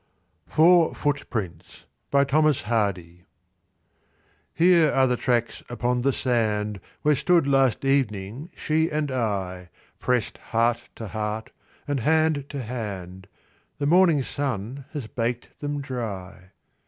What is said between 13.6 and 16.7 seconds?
The morning sun has baked them dry.